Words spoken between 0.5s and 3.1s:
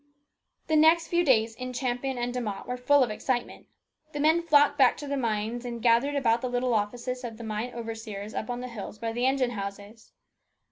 The next few days in Champion and De Mott were full